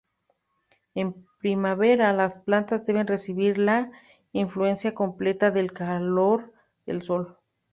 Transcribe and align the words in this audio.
En 0.95 1.27
primavera, 1.37 2.11
las 2.11 2.39
plantas 2.39 2.87
deben 2.87 3.05
recibir 3.05 3.59
la 3.59 3.91
influencia 4.33 4.95
completa 4.95 5.51
del 5.51 5.73
calor 5.73 6.51
del 6.87 7.03
sol. 7.03 7.37